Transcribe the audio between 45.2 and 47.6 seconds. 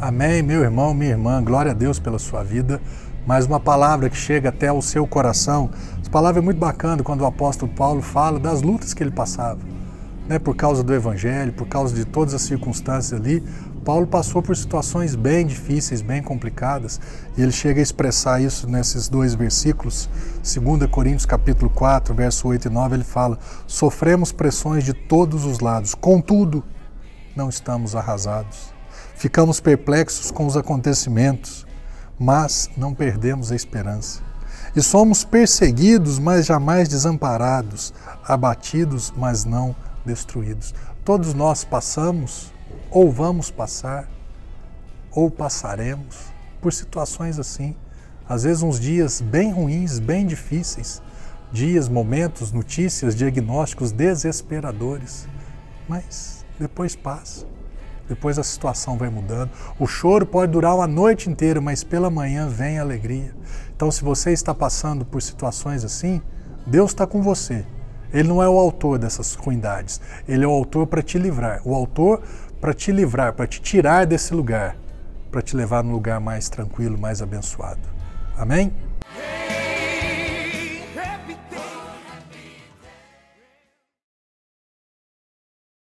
passaremos por situações